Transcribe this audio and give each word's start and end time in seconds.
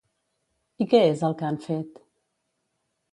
I 0.85 0.87
què 0.93 1.01
és 1.09 1.21
el 1.29 1.37
que 1.41 1.47
han 1.51 1.59
fet? 1.67 2.01